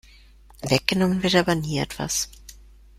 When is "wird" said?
1.21-1.35